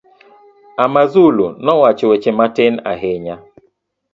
[0.85, 3.35] Amazulu nowacho weche matin ahinya.